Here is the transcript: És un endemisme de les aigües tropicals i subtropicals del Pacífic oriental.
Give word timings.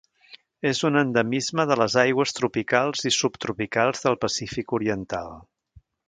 És 0.67 0.79
un 0.87 0.95
endemisme 1.01 1.65
de 1.73 1.77
les 1.81 1.97
aigües 2.03 2.33
tropicals 2.39 3.07
i 3.09 3.13
subtropicals 3.19 4.01
del 4.09 4.17
Pacífic 4.25 4.75
oriental. 4.79 5.35